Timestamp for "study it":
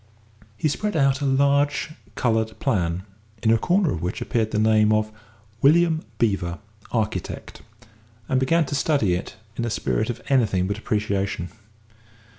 8.73-9.35